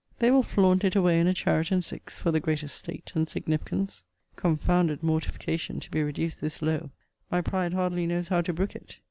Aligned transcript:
They 0.17 0.31
will 0.31 0.41
flaunt 0.41 0.83
it 0.83 0.95
away 0.95 1.19
in 1.19 1.27
a 1.27 1.33
chariot 1.35 1.69
and 1.69 1.85
six, 1.85 2.17
for 2.17 2.31
the 2.31 2.39
greater 2.39 2.67
state 2.67 3.11
and 3.13 3.29
significance. 3.29 4.03
Confounded 4.35 5.03
mortification 5.03 5.79
to 5.79 5.91
be 5.91 6.01
reduced 6.01 6.41
this 6.41 6.63
low! 6.63 6.89
My 7.29 7.41
pride 7.41 7.73
hardly 7.73 8.07
knows 8.07 8.29
how 8.29 8.41
to 8.41 8.51
brook 8.51 8.75
it. 8.75 8.97